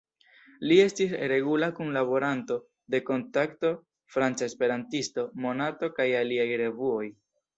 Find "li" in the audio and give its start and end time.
0.69-0.77